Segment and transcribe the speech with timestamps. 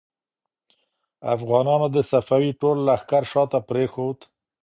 [1.35, 4.19] افغانانو د صفوي ټول لښکر شا ته پرېښود.